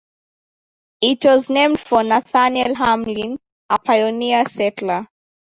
[1.01, 3.37] It was named for Nathaniel Hamlin,
[3.69, 5.07] a pioneer settler.